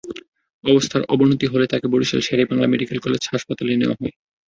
[0.63, 4.13] অবস্থার অবনতি হলে তাঁকে বরিশাল শের-ই-বাংলা মেডিকেল কলেজ হাসপাতালে নেওয়া হয়।